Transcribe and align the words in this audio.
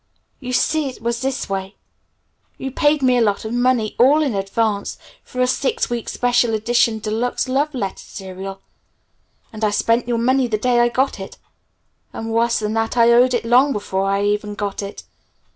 "You 0.39 0.51
see 0.51 0.87
it 0.89 0.99
was 0.99 1.17
just 1.17 1.21
this 1.21 1.47
way. 1.47 1.75
You 2.57 2.71
paid 2.71 3.03
me 3.03 3.17
a 3.19 3.21
lot 3.21 3.45
of 3.45 3.53
money 3.53 3.95
all 3.99 4.23
in 4.23 4.33
advance 4.33 4.97
for 5.23 5.41
a 5.41 5.45
six 5.45 5.91
weeks' 5.91 6.13
special 6.13 6.55
edition 6.55 6.97
de 6.97 7.11
luxe 7.11 7.47
Love 7.47 7.75
Letter 7.75 7.99
Serial. 8.03 8.61
And 9.53 9.63
I 9.63 9.69
spent 9.69 10.07
your 10.07 10.17
money 10.17 10.47
the 10.47 10.57
day 10.57 10.79
I 10.79 10.89
got 10.89 11.19
it; 11.19 11.37
and 12.13 12.31
worse 12.31 12.57
than 12.57 12.73
that 12.73 12.97
I 12.97 13.11
owed 13.11 13.35
it 13.35 13.45
long 13.45 13.73
before 13.73 14.05
I 14.05 14.23
even 14.23 14.55
got 14.55 14.81
it! 14.81 15.03